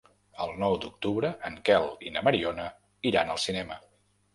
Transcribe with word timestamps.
El 0.45 0.53
nou 0.63 0.77
d'octubre 0.85 1.31
en 1.51 1.59
Quel 1.69 1.87
i 2.09 2.17
na 2.19 2.27
Mariona 2.31 2.69
iran 3.15 3.35
al 3.37 3.45
cinema. 3.49 3.85